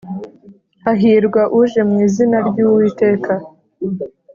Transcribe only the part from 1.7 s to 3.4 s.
mu izina ry’Uwiteka